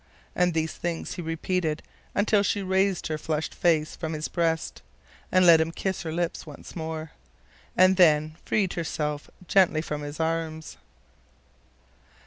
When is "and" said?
0.35-0.55, 5.31-5.45, 7.77-7.97